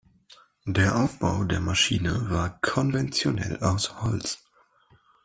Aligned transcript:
Der 0.65 0.95
Aufbau 0.97 1.43
der 1.43 1.59
Maschine 1.61 2.31
war 2.31 2.59
konventionell 2.59 3.57
aus 3.59 4.01
Holz. 4.01 4.43